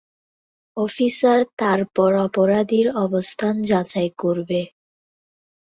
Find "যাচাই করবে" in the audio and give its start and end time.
3.63-4.61